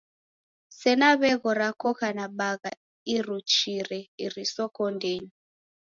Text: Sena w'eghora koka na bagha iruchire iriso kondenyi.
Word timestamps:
Sena 0.79 1.09
w'eghora 1.19 1.69
koka 1.81 2.07
na 2.17 2.25
bagha 2.37 2.71
iruchire 3.15 3.99
iriso 4.25 4.63
kondenyi. 4.75 5.31